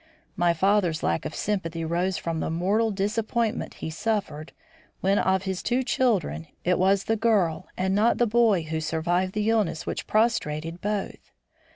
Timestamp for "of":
1.25-1.35, 5.19-5.43